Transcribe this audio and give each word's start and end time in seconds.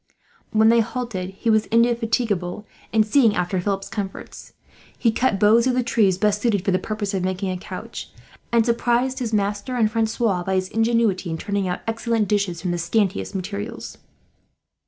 When 0.49 0.69
they 0.69 0.79
halted, 0.79 1.29
he 1.37 1.51
was 1.51 1.67
indefatigable 1.67 2.65
in 2.91 3.03
seeing 3.03 3.35
after 3.35 3.61
Philip's 3.61 3.87
comforts. 3.87 4.53
He 4.97 5.11
cut 5.11 5.39
boughs 5.39 5.67
of 5.67 5.75
the 5.75 5.83
trees 5.83 6.17
best 6.17 6.41
suited 6.41 6.65
for 6.65 6.71
the 6.71 6.79
purpose 6.79 7.13
of 7.13 7.23
making 7.23 7.51
a 7.51 7.57
couch, 7.57 8.09
and 8.51 8.65
surprised 8.65 9.19
his 9.19 9.31
master 9.31 9.75
and 9.75 9.91
Francois 9.91 10.43
by 10.43 10.55
his 10.55 10.69
ingenuity 10.69 11.29
in 11.29 11.37
turning 11.37 11.67
out 11.67 11.81
excellent 11.85 12.27
dishes 12.27 12.63
from 12.63 12.71
the 12.71 12.79
scantiest 12.79 13.35
materials. 13.35 13.99